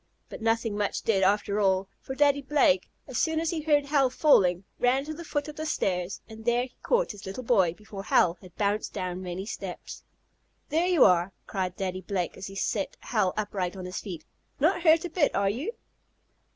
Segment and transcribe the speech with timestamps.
[0.29, 4.09] But nothing much did, after all, for Daddy Blake, as soon as he heard Hal
[4.09, 7.75] falling, ran to the foot of the stairs, and there he caught his little boy
[7.75, 10.03] before Hal had bounced down many steps.
[10.69, 14.25] "There you are!" cried Daddy Blake, as he set Hal upright on his feet.
[14.59, 15.71] "Not hurt a bit; are you?"